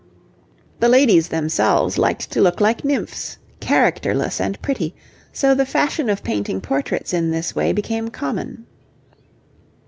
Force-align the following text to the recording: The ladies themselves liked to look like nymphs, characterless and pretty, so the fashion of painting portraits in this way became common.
The 0.79 0.89
ladies 0.89 1.27
themselves 1.27 1.99
liked 1.99 2.31
to 2.31 2.41
look 2.41 2.59
like 2.59 2.83
nymphs, 2.83 3.37
characterless 3.59 4.41
and 4.41 4.59
pretty, 4.63 4.95
so 5.31 5.53
the 5.53 5.63
fashion 5.63 6.09
of 6.09 6.23
painting 6.23 6.59
portraits 6.59 7.13
in 7.13 7.29
this 7.29 7.55
way 7.55 7.71
became 7.71 8.09
common. 8.09 8.65